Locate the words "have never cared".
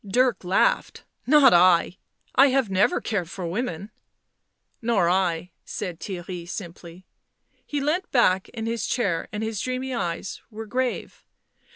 2.47-3.29